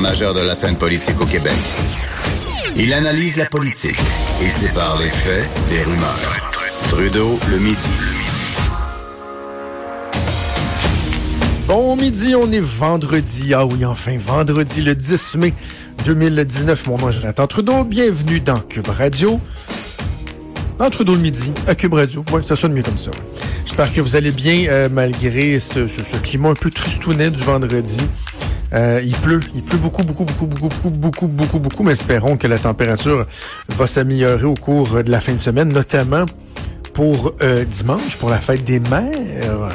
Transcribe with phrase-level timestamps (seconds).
[0.00, 1.52] Majeur de la scène politique au Québec.
[2.76, 3.98] Il analyse la politique
[4.42, 6.52] et sépare les faits des rumeurs.
[6.88, 7.90] Trudeau le midi.
[11.68, 13.52] Bon midi, on est vendredi.
[13.54, 15.52] Ah oui, enfin, vendredi le 10 mai
[16.04, 16.86] 2019.
[16.86, 17.84] Mon nom est Jonathan Trudeau.
[17.84, 19.40] Bienvenue dans Cube Radio.
[20.78, 22.24] Dans Trudeau le midi, à Cube Radio.
[22.32, 23.10] Oui, ça sonne mieux comme ça.
[23.64, 28.00] J'espère que vous allez bien euh, malgré ce, ce climat un peu tristounet du vendredi.
[28.74, 32.36] Euh, il pleut, il pleut beaucoup, beaucoup, beaucoup, beaucoup, beaucoup, beaucoup, beaucoup, beaucoup, mais espérons
[32.36, 33.26] que la température
[33.68, 36.24] va s'améliorer au cours de la fin de semaine, notamment
[36.94, 39.68] pour euh, dimanche, pour la fête des mères.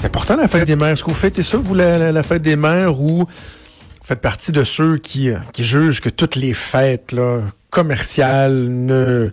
[0.00, 0.88] C'est important la fête des mères.
[0.88, 3.26] Est-ce que vous fêtez ça, vous, la, fête des mères, ou
[4.02, 9.30] faites partie de ceux qui, qui jugent que toutes les fêtes là, commerciales ne...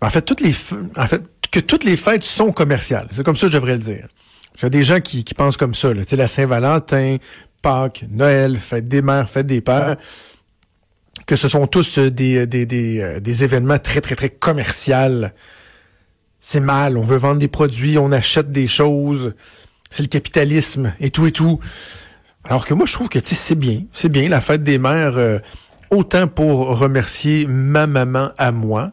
[0.00, 0.54] En fait, toutes les,
[0.96, 3.08] en fait, que toutes les fêtes sont commerciales.
[3.10, 4.06] C'est comme ça que je devrais le dire.
[4.56, 5.92] J'ai des gens qui, qui pensent comme ça.
[5.94, 6.02] Là.
[6.16, 7.16] La Saint-Valentin,
[7.64, 9.96] Pâques, Noël, fête des mères, fête des pères,
[11.26, 15.28] que ce sont tous des, des, des, des événements très, très, très commerciaux.
[16.38, 19.32] C'est mal, on veut vendre des produits, on achète des choses,
[19.88, 21.58] c'est le capitalisme et tout et tout.
[22.44, 25.38] Alors que moi, je trouve que c'est bien, c'est bien la fête des mères, euh,
[25.88, 28.92] autant pour remercier ma maman à moi,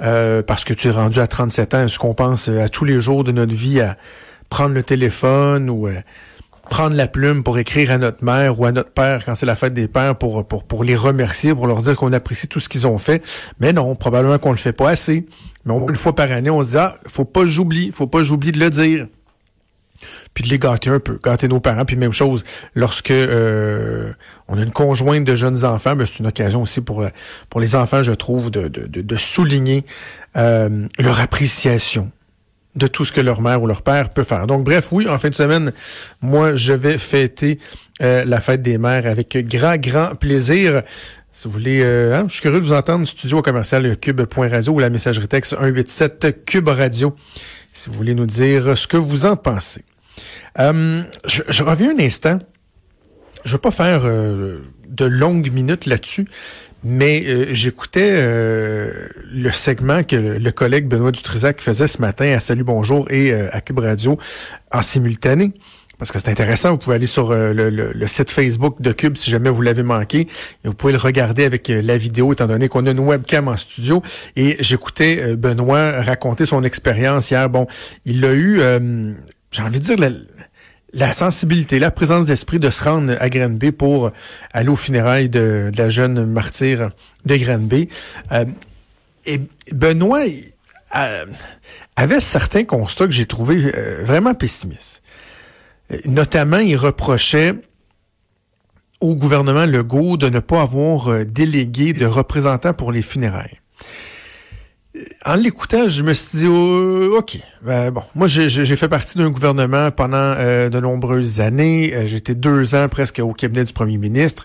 [0.00, 3.00] euh, parce que tu es rendu à 37 ans, est-ce qu'on pense à tous les
[3.00, 3.96] jours de notre vie à
[4.48, 5.88] prendre le téléphone ou...
[5.88, 6.00] Euh,
[6.68, 9.56] prendre la plume pour écrire à notre mère ou à notre père quand c'est la
[9.56, 12.68] fête des pères pour, pour, pour les remercier, pour leur dire qu'on apprécie tout ce
[12.68, 13.24] qu'ils ont fait.
[13.60, 15.26] Mais non, probablement qu'on le fait pas assez.
[15.64, 18.52] Mais une fois par année, on se dit, ah, faut pas j'oublie, faut pas j'oublie
[18.52, 19.06] de le dire.
[20.34, 21.84] Puis de les gâter un peu, gâter nos parents.
[21.84, 24.12] Puis même chose, lorsque euh,
[24.48, 27.04] on a une conjointe de jeunes enfants, ben, c'est une occasion aussi pour,
[27.48, 29.84] pour les enfants, je trouve, de, de, de, de souligner
[30.36, 32.10] euh, leur appréciation
[32.76, 34.46] de tout ce que leur mère ou leur père peut faire.
[34.46, 35.72] Donc bref, oui, en fin de semaine,
[36.20, 37.58] moi, je vais fêter
[38.02, 40.82] euh, la fête des mères avec grand, grand plaisir.
[41.32, 44.78] Si vous voulez, euh, hein, je suis curieux de vous entendre, studio commercial cube.radio ou
[44.78, 47.16] la messagerie texte 187 Cube Radio,
[47.72, 49.82] si vous voulez nous dire ce que vous en pensez.
[50.58, 52.38] Euh, je, je, reviens un instant.
[53.44, 56.26] Je ne vais pas faire de longues minutes là-dessus,
[56.88, 62.38] mais euh, j'écoutais euh, le segment que le, collègue Benoît Dutrisac faisait ce matin à
[62.38, 64.16] Salut Bonjour et euh, à Cube Radio
[64.70, 65.52] en simultané.
[65.98, 69.30] Parce que c'est intéressant, vous pouvez aller sur le, le, site Facebook de Cube si
[69.30, 70.20] jamais vous l'avez manqué.
[70.20, 70.28] Et
[70.68, 74.02] vous pouvez le regarder avec la vidéo, étant donné qu'on a une webcam en studio.
[74.36, 77.48] Et j'écoutais Benoît raconter son expérience hier.
[77.48, 77.66] Bon,
[78.04, 78.60] il a eu,
[79.50, 80.10] j'ai envie de dire, la
[81.12, 84.12] sensibilité, la présence d'esprit de se rendre à Granby pour
[84.52, 86.90] aller aux funérailles de, la jeune martyre
[87.24, 87.88] de Granby.
[88.32, 88.46] Euh,
[89.26, 89.40] et
[89.72, 90.24] Benoît
[90.96, 91.26] euh,
[91.96, 95.02] avait certains constats que j'ai trouvés euh, vraiment pessimistes.
[96.06, 97.54] Notamment, il reprochait
[99.00, 103.60] au gouvernement Legault de ne pas avoir délégué de représentants pour les funérailles
[105.24, 109.30] en l'écoutant, je me suis dit, oh, OK, ben, bon, moi j'ai fait partie d'un
[109.30, 111.94] gouvernement pendant euh, de nombreuses années.
[111.94, 114.44] Euh, J'étais deux ans presque au cabinet du premier ministre.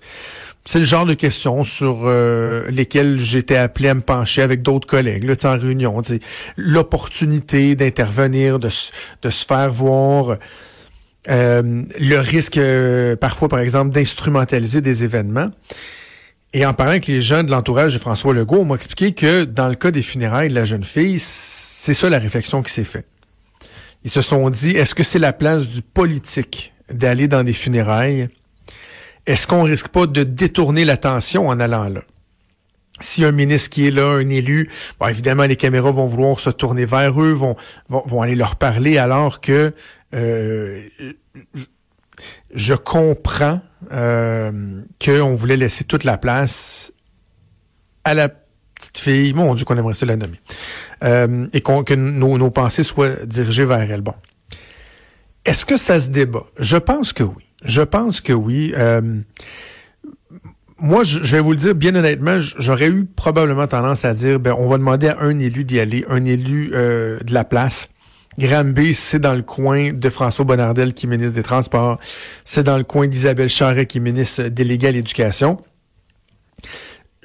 [0.63, 4.87] C'est le genre de questions sur euh, lesquelles j'étais appelé à me pencher avec d'autres
[4.87, 6.01] collègues là, en réunion.
[6.55, 8.69] L'opportunité d'intervenir, de,
[9.21, 10.37] de se faire voir.
[11.27, 12.59] le risque,
[13.19, 15.49] parfois, par exemple, d'instrumentaliser des événements.
[16.53, 19.45] Et en parlant avec les gens de l'entourage de François Legault, on m'a expliqué que
[19.45, 22.83] dans le cas des funérailles de la jeune fille, c'est ça la réflexion qui s'est
[22.83, 23.07] faite.
[24.03, 28.27] Ils se sont dit, est-ce que c'est la place du politique d'aller dans des funérailles?
[29.27, 32.01] Est-ce qu'on risque pas de détourner l'attention en allant là?
[32.99, 34.69] Si un ministre qui est là, un élu,
[35.07, 37.55] évidemment, les caméras vont vouloir se tourner vers eux, vont,
[37.89, 39.73] vont, vont aller leur parler, alors que
[40.13, 40.83] euh,
[42.53, 46.93] je comprends euh, qu'on voulait laisser toute la place
[48.03, 50.39] à la petite fille, mon Dieu qu'on aimerait ça la nommer,
[51.03, 54.01] euh, et que nos, pensées soient dirigées vers elle.
[54.01, 54.13] Bon.
[55.45, 56.43] Est-ce que ça se débat?
[56.59, 57.43] Je pense que oui.
[57.63, 58.73] Je pense que oui.
[58.77, 59.19] Euh,
[60.77, 64.55] moi, je, vais vous le dire bien honnêtement, j'aurais eu probablement tendance à dire, ben,
[64.57, 67.89] on va demander à un élu d'y aller, un élu de la place,
[68.37, 71.99] Granby, c'est dans le coin de François Bonnardel qui est ministre des Transports.
[72.45, 75.61] C'est dans le coin d'Isabelle Charret qui est ministre déléguée à l'Éducation.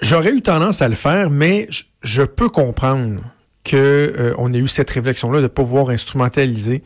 [0.03, 1.69] J'aurais eu tendance à le faire, mais
[2.03, 3.21] je, peux comprendre
[3.69, 6.83] qu'on euh, ait eu cette réflexion-là de pouvoir instrumentaliser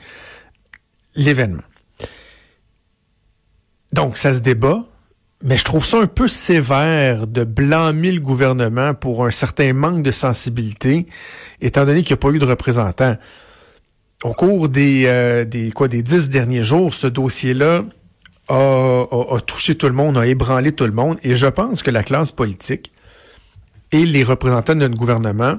[1.16, 1.62] l'événement.
[3.92, 4.84] Donc, ça se débat,
[5.42, 10.02] mais je trouve ça un peu sévère de blâmer le gouvernement pour un certain manque
[10.02, 11.06] de sensibilité,
[11.60, 13.16] étant donné qu'il n'y a pas eu de représentants.
[14.22, 17.84] Au cours des, euh, des, quoi, des dix derniers jours, ce dossier-là
[18.48, 21.90] a, a, touché tout le monde, a ébranlé tout le monde, et je pense que
[21.90, 22.92] la classe politique
[23.92, 25.58] et les représentants de notre gouvernement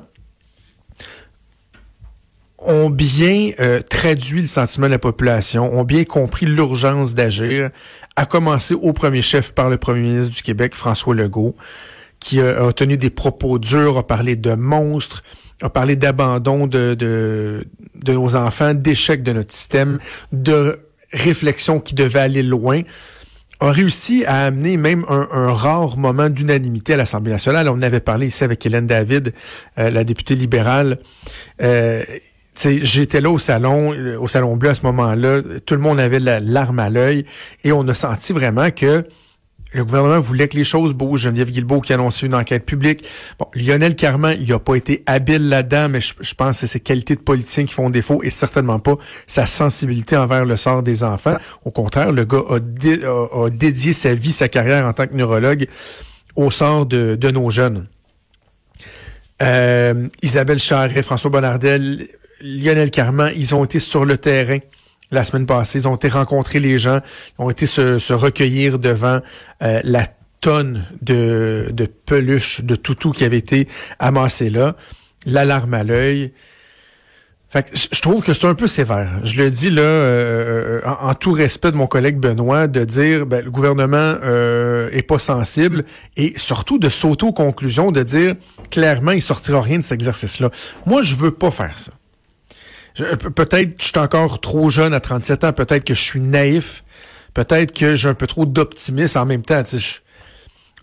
[2.59, 7.71] ont bien euh, traduit le sentiment de la population, ont bien compris l'urgence d'agir,
[8.15, 11.55] à commencer au premier chef par le premier ministre du Québec, François Legault,
[12.19, 15.23] qui a, tenu des propos durs, a parlé de monstres,
[15.61, 17.65] a parlé d'abandon de, de,
[18.07, 19.99] nos enfants, d'échec de notre système,
[20.31, 20.79] de
[21.13, 22.81] réflexion qui devait aller loin
[23.61, 27.69] a réussi à amener même un, rare moment d'unanimité à l'Assemblée nationale.
[27.69, 29.33] On avait parlé ici avec Hélène David,
[29.77, 30.97] euh, la députée libérale.
[31.61, 32.03] Euh,
[32.55, 35.41] J'étais là au salon, euh, au salon bleu à ce moment-là.
[35.65, 37.25] Tout le monde avait la larme à l'œil
[37.63, 39.05] et on a senti vraiment que
[39.73, 41.21] le gouvernement voulait que les choses bougent.
[41.21, 43.07] Geneviève Guilbeault qui a annoncé une enquête publique.
[43.39, 46.79] Bon, Lionel Carman, il n'a pas été habile là-dedans, mais je, pense que c'est ses
[46.79, 48.97] qualités de politicien qui font défaut et certainement pas
[49.27, 51.37] sa sensibilité envers le sort des enfants.
[51.63, 55.67] Au contraire, le gars a, dédié sa vie, sa carrière en tant que neurologue
[56.35, 57.87] au sort de, nos jeunes.
[59.41, 62.07] Euh, Isabelle Charret, François Bonnardel,
[62.41, 64.59] Lionel Carman, ils ont été sur le terrain
[65.11, 65.79] la semaine passée.
[65.79, 66.99] Ils ont été rencontrer les gens,
[67.37, 69.19] ils ont été se, recueillir devant
[69.61, 70.07] euh, la
[70.39, 73.67] tonne de, de peluches, de toutous qui avait été
[73.99, 74.75] amassé là.
[75.25, 76.33] L'alarme à l'œil.
[77.51, 79.19] Fait que je trouve que c'est un peu sévère.
[79.23, 83.25] Je le dis là, euh, euh, en, tout respect de mon collègue Benoît, de dire
[83.25, 85.83] ben, le gouvernement euh, est pas sensible
[86.15, 86.87] et surtout de
[87.31, 88.35] conclusions, de dire
[88.69, 90.49] clairement il sortira rien de cet exercice-là.
[90.85, 91.91] Moi, je veux pas faire ça.
[92.95, 96.83] Peut-être que je suis encore trop jeune à 37 ans, peut-être que je suis naïf,
[97.33, 99.63] peut-être que j'ai un peu trop d'optimisme en même temps.
[99.65, 99.77] Je,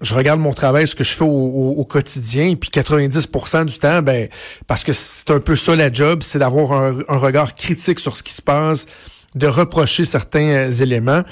[0.00, 4.28] je, regarde mon travail, ce que je fais au, quotidien, puis 90% du temps, ben
[4.66, 8.22] parce que c'est un peu ça la job, c'est d'avoir un, regard critique sur ce
[8.22, 8.87] qui se passe,
[9.34, 11.22] de reprocher certains euh, éléments.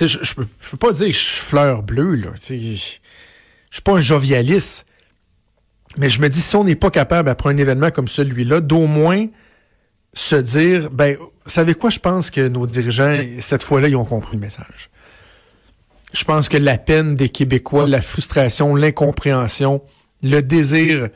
[0.00, 2.30] je, je, peux, peux pas dire que je suis fleur bleue, là.
[2.48, 2.54] Je
[3.76, 4.86] suis pas un jovialiste.
[5.98, 8.86] Mais je me dis, si on n'est pas capable, après un événement comme celui-là, d'au
[8.86, 9.26] moins
[10.16, 14.36] se dire, ben, savez quoi, je pense que nos dirigeants, cette fois-là, ils ont compris
[14.36, 14.88] le message.
[16.14, 19.82] Je pense que la peine des Québécois, la frustration, l'incompréhension,
[20.22, 21.10] le désir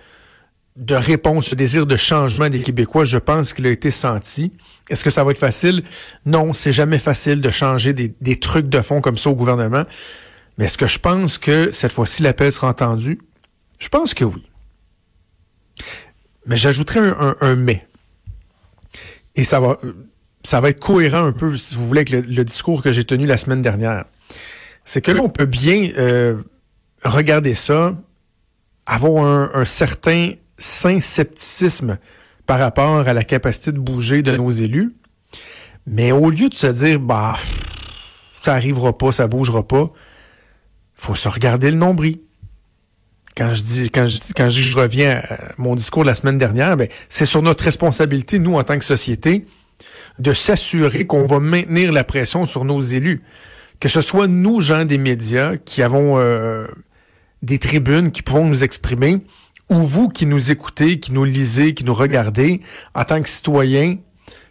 [0.76, 4.52] de réponse, le désir de changement des Québécois, je pense qu'il a été senti.
[4.90, 5.82] Est-ce que ça va être facile?
[6.26, 9.84] Non, c'est jamais facile de changer des, des, trucs de fond comme ça au gouvernement.
[10.58, 13.18] Mais est-ce que je pense que cette fois-ci l'appel sera entendu?
[13.78, 14.46] Je pense que oui.
[16.44, 17.86] Mais j'ajouterais un, un, un mais.
[19.36, 19.78] Et ça va,
[20.42, 23.26] ça va être cohérent un peu, si vous voulez, avec le, discours que j'ai tenu
[23.26, 24.04] la semaine dernière.
[24.84, 26.36] C'est que là, on peut bien euh,
[27.04, 27.96] regarder ça,
[28.86, 31.98] avoir un, certain sain scepticisme
[32.46, 34.92] par rapport à la capacité de bouger de nos élus.
[35.86, 37.36] Mais au lieu de se dire, bah,
[38.40, 39.92] ça arrivera pas, ça bougera pas,
[40.94, 42.18] faut se regarder le nombril.
[43.36, 47.24] Quand je dis, quand je, reviens à mon discours de la semaine dernière, ben, c'est
[47.24, 49.46] sur notre responsabilité, nous, en tant que société,
[50.18, 53.22] de s'assurer qu'on va maintenir la pression sur nos élus.
[53.78, 56.66] Que ce soit nous, gens des médias, qui avons euh,
[57.42, 59.20] des tribunes, qui pouvons nous exprimer,
[59.70, 62.60] ou vous qui nous écoutez, qui nous lisez, qui nous regardez,
[62.94, 63.96] en tant que citoyens,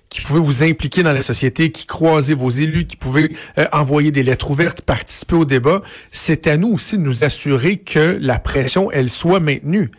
[0.10, 4.12] qui pouvez vous impliquer dans la société, qui croisez vos élus, qui pouvez euh, envoyer
[4.12, 8.40] des lettres ouvertes, participer au débat, c'est à nous aussi de nous assurer que la
[8.40, 9.90] pression, elle soit maintenue.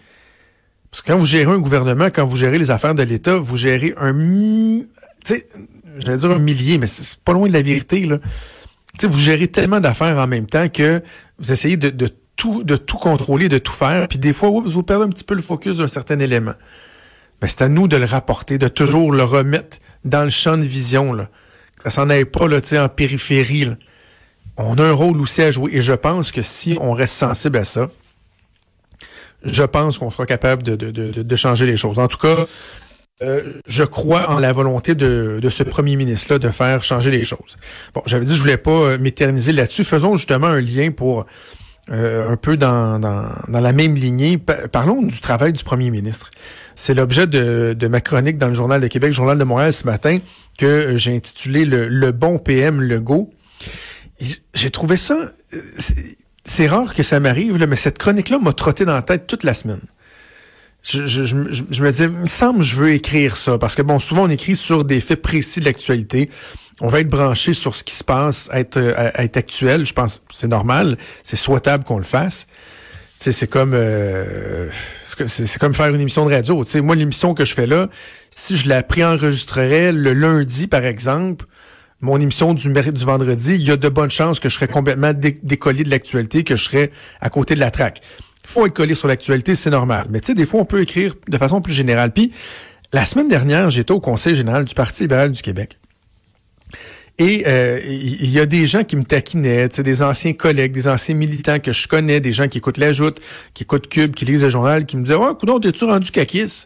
[0.90, 3.56] Parce que quand vous gérez un gouvernement, quand vous gérez les affaires de l'État, vous
[3.56, 4.86] gérez un, tu
[5.24, 5.46] sais,
[5.98, 8.18] j'allais dire un millier, mais c'est pas loin de la vérité, là.
[8.98, 11.00] Tu sais, vous gérez tellement d'affaires en même temps que
[11.38, 15.04] vous essayez de tout, de tout contrôler, de tout faire, puis des fois, vous perdez
[15.04, 16.54] un petit peu le focus d'un certain élément.
[17.42, 20.64] Mais c'est à nous de le rapporter, de toujours le remettre dans le champ de
[20.64, 21.12] vision.
[21.12, 21.28] Là.
[21.82, 23.64] Ça s'en aille pas là, en périphérie.
[23.64, 23.76] Là.
[24.56, 25.70] On a un rôle aussi à jouer.
[25.74, 27.90] Et je pense que si on reste sensible à ça,
[29.42, 31.98] je pense qu'on sera capable de, de, de, de, changer les choses.
[31.98, 32.46] En tout cas,
[33.22, 37.24] euh, je crois en la volonté de, de ce premier ministre-là de faire changer les
[37.24, 37.56] choses.
[37.94, 39.84] Bon, j'avais dit que je voulais pas euh, m'éterniser là-dessus.
[39.84, 41.24] Faisons justement un lien pour
[41.90, 44.38] un peu dans, dans, la même lignée.
[44.38, 46.30] Parlons du travail du premier ministre.
[46.76, 50.18] C'est l'objet de, ma chronique dans le Journal de Québec, Journal de Montréal ce matin,
[50.56, 53.30] que j'ai intitulé le, le, bon PM Legault.
[54.54, 55.32] J'ai trouvé ça...
[56.44, 59.54] C'est rare que ça m'arrive, mais cette chronique-là m'a trotté dans la tête toute la
[59.54, 59.80] semaine.
[60.82, 61.36] Je, je, je,
[61.70, 64.24] je, me dis, il me semble que je veux écrire ça, parce que bon, souvent
[64.24, 66.30] on écrit sur des faits précis de l'actualité.
[66.80, 69.84] On va être branché sur ce qui se passe, être, euh, être actuel.
[69.84, 72.46] Je pense c'est normal, c'est souhaitable qu'on le fasse.
[73.18, 74.70] c'est comme euh,
[75.26, 76.64] c'est comme faire une émission de radio.
[76.82, 77.88] moi, l'émission que je fais là,
[78.34, 81.44] si je la préenregistrerais le lundi, par exemple,
[82.00, 85.12] mon émission du, du vendredi, il y a de bonnes chances que je serais complètement
[85.12, 88.00] décollé de l'actualité, que je serais à côté de la traque
[88.50, 90.06] faut être collé sur l'actualité, c'est normal.
[90.10, 92.12] Mais tu sais, des fois, on peut écrire de façon plus générale.
[92.12, 92.32] Puis,
[92.92, 95.78] la semaine dernière, j'étais au Conseil général du Parti libéral du Québec.
[97.18, 101.14] Et euh, il y a des gens qui me taquinaient, des anciens collègues, des anciens
[101.14, 103.20] militants que je connais, des gens qui écoutent la joute,
[103.52, 106.64] qui écoutent Cube, qui lisent le journal, qui me disaient «Oh, coudonc, t'es-tu rendu caquis?»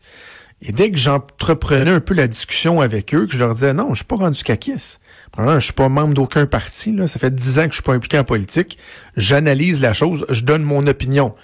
[0.62, 3.88] Et dès que j'entreprenais un peu la discussion avec eux, que je leur disais «Non,
[3.90, 4.96] je suis pas rendu caquis.
[5.36, 6.92] Je suis pas membre d'aucun parti.
[6.92, 7.08] Là.
[7.08, 8.78] Ça fait dix ans que je suis pas impliqué en politique.
[9.16, 11.34] J'analyse la chose, je donne mon opinion.»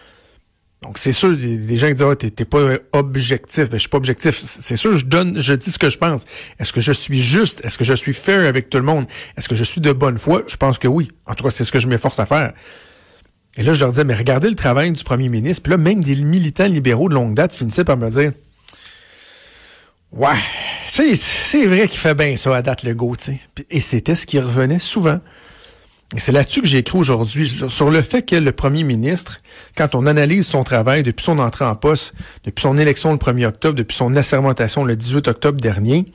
[0.83, 3.69] Donc, c'est sûr, des gens qui disent, oh, t'es pas objectif.
[3.69, 4.39] Ben, je suis pas objectif.
[4.39, 6.25] C'est sûr, je donne, je dis ce que je pense.
[6.59, 7.63] Est-ce que je suis juste?
[7.65, 9.07] Est-ce que je suis fair avec tout le monde?
[9.37, 10.43] Est-ce que je suis de bonne foi?
[10.47, 11.11] Je pense que oui.
[11.27, 12.55] En tout cas, c'est ce que je m'efforce à faire.
[13.59, 15.63] Et là, je leur disais, mais regardez le travail du premier ministre.
[15.65, 18.33] Puis là, même des militants libéraux de longue date finissaient par me dire,
[20.13, 20.39] ouais,
[20.87, 23.15] c'est vrai qu'il fait bien ça à date le go.
[23.69, 25.21] Et c'était ce qui revenait souvent.
[26.17, 29.39] C'est là-dessus que j'ai écrit aujourd'hui, sur le fait que le premier ministre,
[29.77, 32.15] quand on analyse son travail depuis son entrée en poste,
[32.45, 36.07] depuis son élection le 1er octobre, depuis son assermentation le 18 octobre dernier,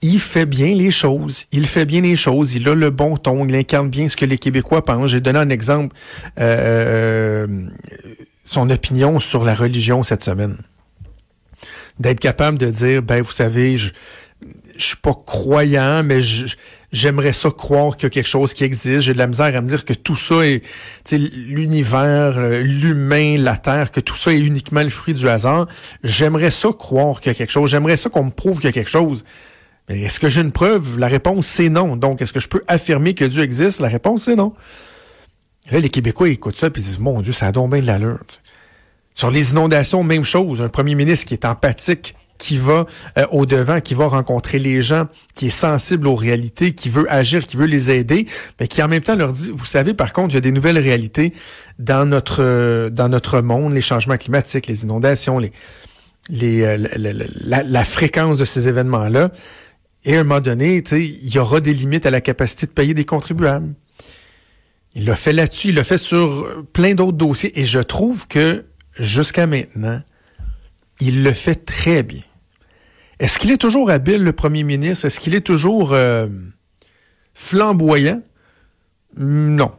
[0.00, 1.46] il fait bien les choses.
[1.52, 2.54] Il fait bien les choses.
[2.54, 3.46] Il a le bon ton.
[3.46, 5.10] Il incarne bien ce que les Québécois pensent.
[5.10, 5.96] J'ai donné un exemple,
[6.38, 7.46] euh,
[8.44, 10.58] son opinion sur la religion cette semaine.
[11.98, 13.92] D'être capable de dire, ben vous savez, je,
[14.76, 16.20] je suis pas croyant, mais
[16.92, 19.00] j'aimerais ça croire qu'il y a quelque chose qui existe.
[19.00, 20.62] J'ai de la misère à me dire que tout ça est
[21.10, 25.66] l'univers, euh, l'humain, la Terre, que tout ça est uniquement le fruit du hasard.
[26.02, 27.70] J'aimerais ça croire qu'il y a quelque chose.
[27.70, 29.24] J'aimerais ça qu'on me prouve qu'il y a quelque chose.
[29.88, 30.98] Mais est-ce que j'ai une preuve?
[30.98, 31.96] La réponse, c'est non.
[31.96, 33.80] Donc, est-ce que je peux affirmer que Dieu existe?
[33.80, 34.52] La réponse, c'est non.
[35.70, 38.20] là, les Québécois écoutent ça et disent, mon Dieu, ça a donc bien de l'allure.
[39.14, 40.60] Sur les inondations, même chose.
[40.60, 42.86] Un premier ministre qui est empathique qui va
[43.18, 47.10] euh, au devant, qui va rencontrer les gens, qui est sensible aux réalités, qui veut
[47.12, 48.26] agir, qui veut les aider,
[48.60, 50.52] mais qui en même temps leur dit, vous savez, par contre, il y a des
[50.52, 51.32] nouvelles réalités
[51.78, 55.52] dans notre euh, dans notre monde, les changements climatiques, les inondations, les
[56.28, 59.30] les euh, la, la, fréquence de ces événements-là.
[60.04, 62.94] Et à un moment donné, il y aura des limites à la capacité de payer
[62.94, 63.74] des contribuables.
[64.94, 68.64] Il l'a fait là-dessus, il l'a fait sur plein d'autres dossiers, et je trouve que
[68.98, 70.00] jusqu'à maintenant,
[71.00, 72.22] il le fait très bien.
[73.18, 75.06] Est-ce qu'il est toujours habile, le premier ministre?
[75.06, 76.26] Est-ce qu'il est toujours euh,
[77.32, 78.22] flamboyant?
[79.16, 79.72] Non.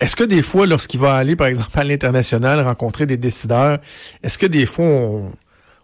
[0.00, 3.78] Est-ce que des fois, lorsqu'il va aller, par exemple, à l'international, rencontrer des décideurs,
[4.22, 4.86] est-ce que des fois,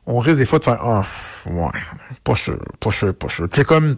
[0.07, 1.03] on, risque des fois de faire Ah,
[1.47, 1.81] ouais,
[2.25, 3.47] pas sûr, pas sûr, pas sûr.
[3.53, 3.97] C'est comme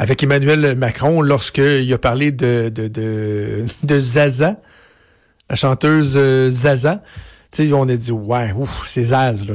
[0.00, 4.56] avec Emmanuel Macron, lorsqu'il a parlé de, de, de, Zaza,
[5.48, 6.50] la chanteuse euh,
[7.72, 9.54] On a dit, ouais, ouf, c'est Zaz, là.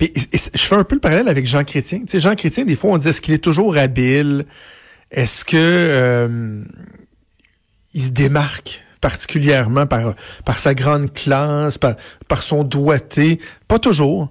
[0.00, 2.00] Je fais un peu le parallèle avec Jean Chrétien.
[2.12, 4.46] Jean Chrétien, des fois, on dit, est-ce qu'il est toujours habile?
[5.10, 6.62] Est-ce que euh,
[7.92, 11.96] il se démarque particulièrement par, par sa grande classe, par,
[12.28, 13.40] par son doigté?
[13.68, 14.30] Pas toujours.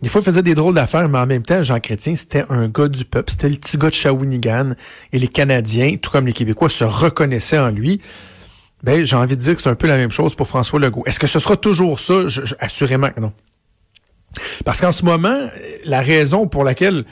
[0.00, 2.68] Des fois, il faisait des drôles d'affaires, mais en même temps, Jean Chrétien, c'était un
[2.68, 3.30] gars du peuple.
[3.30, 4.70] C'était le petit gars de Shawinigan.
[5.12, 8.00] Et les Canadiens, tout comme les Québécois, se reconnaissaient en lui.
[8.82, 11.02] Ben, j'ai envie de dire que c'est un peu la même chose pour François Legault.
[11.06, 12.20] Est-ce que ce sera toujours ça?
[12.60, 13.32] Assurément que non.
[14.64, 15.48] Parce qu'en ce moment,
[15.84, 17.04] la raison pour laquelle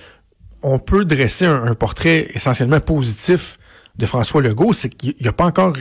[0.63, 3.59] on peut dresser un, portrait essentiellement positif
[3.97, 5.75] de François Legault, c'est qu'il n'y a pas encore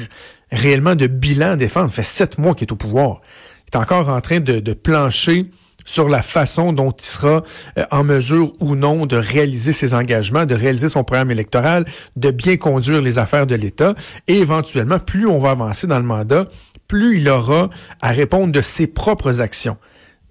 [0.51, 1.89] réellement de bilan à défendre.
[1.89, 3.21] Ça fait sept mois qu'il est au pouvoir.
[3.67, 5.51] Il est encore en train de plancher
[5.85, 7.43] sur la façon dont il sera
[7.77, 12.31] euh, en mesure ou non de réaliser ses engagements, de réaliser son programme électoral, de
[12.31, 13.95] bien conduire les affaires de l'État.
[14.27, 16.45] Et éventuellement, plus on va avancer dans le mandat,
[16.87, 17.69] plus il aura
[18.01, 19.77] à répondre de ses propres actions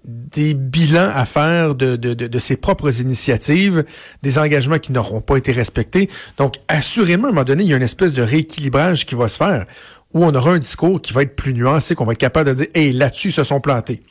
[0.07, 3.83] des bilans à faire de, de, de, ses propres initiatives,
[4.21, 6.09] des engagements qui n'auront pas été respectés.
[6.37, 9.27] Donc, assurément, à un moment donné, il y a une espèce de rééquilibrage qui va
[9.27, 9.65] se faire,
[10.13, 12.55] où on aura un discours qui va être plus nuancé, qu'on va être capable de
[12.55, 14.03] dire, hey, là-dessus, ils se sont plantés.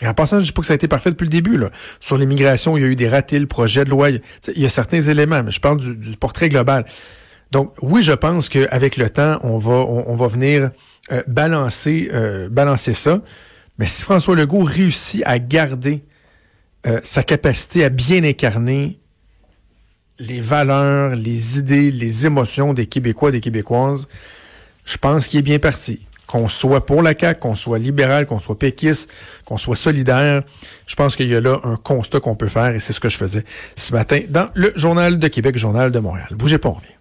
[0.00, 1.56] Et en passant, je dis pas que ça a été parfait depuis le début.
[1.56, 1.70] Là.
[2.00, 4.10] Sur l'immigration, il y a eu des ratés, le projet de loi.
[4.10, 4.20] Il
[4.56, 6.84] y a certains éléments, mais je parle du, portrait global.
[7.50, 10.70] Donc, oui, je pense qu'avec le temps, on va, on, va venir
[11.10, 13.20] euh, balancer, euh, balancer ça.
[13.78, 16.04] Mais si François Legault réussit à garder
[16.86, 19.00] euh, sa capacité à bien incarner
[20.20, 24.08] les valeurs, les idées, les émotions des Québécois, des Québécoises,
[24.84, 26.06] je pense qu'il est bien parti.
[26.28, 29.10] Qu'on soit pour la CAQ, qu'on soit libéral, qu'on soit péquiste,
[29.44, 30.42] qu'on soit solidaire,
[30.86, 33.08] je pense qu'il y a là un constat qu'on peut faire et c'est ce que
[33.08, 33.44] je faisais
[33.74, 36.28] ce matin dans le Journal de Québec, Journal de Montréal.
[36.36, 36.97] Bougez pas, on revient.